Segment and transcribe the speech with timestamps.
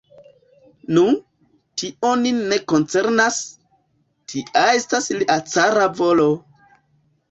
[0.97, 1.03] Nu,
[1.83, 3.39] tio nin ne koncernas,
[4.33, 6.31] tia estas lia cara volo!